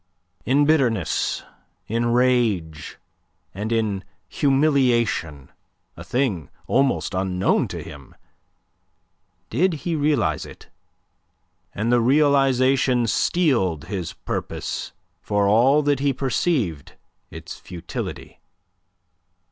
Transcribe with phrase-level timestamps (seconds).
[0.45, 1.43] In bitterness,
[1.87, 2.97] in rage,
[3.53, 5.51] and in humiliation
[5.95, 8.15] a thing almost unknown to him
[9.51, 10.69] did he realize it,
[11.75, 14.91] and the realization steeled his purpose
[15.21, 16.93] for all that he perceived
[17.29, 18.39] its futility.